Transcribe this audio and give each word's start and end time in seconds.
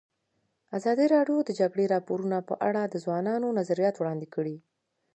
ازادي 0.77 1.05
راډیو 1.15 1.37
د 1.43 1.45
د 1.47 1.51
جګړې 1.59 1.85
راپورونه 1.95 2.37
په 2.49 2.55
اړه 2.67 2.81
د 2.85 2.95
ځوانانو 3.03 3.55
نظریات 3.59 3.95
وړاندې 3.97 4.27
کړي. 4.35 4.55